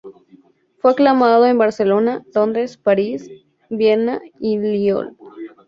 Fue 0.79 0.89
aclamado 0.93 1.45
en 1.45 1.59
Barcelona, 1.59 2.23
Londres, 2.33 2.75
París, 2.75 3.29
Viena 3.69 4.19
y 4.39 4.57
Lyon. 4.57 5.15